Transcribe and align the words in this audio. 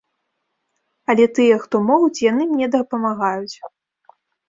Але 1.13 1.25
тыя, 1.39 1.55
хто 1.67 1.75
могуць, 1.91 2.23
яны 2.31 2.43
мне 2.55 2.67
дапамагаюць. 2.81 3.57